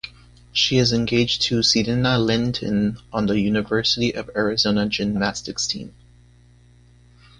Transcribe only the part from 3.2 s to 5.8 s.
the University of Arizona Gymnastics